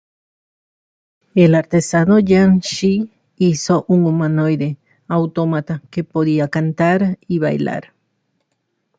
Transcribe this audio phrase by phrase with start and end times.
[1.35, 4.77] El artesano Yan Shi hizo un humanoide
[5.07, 7.93] autómata que podía cantar y bailar.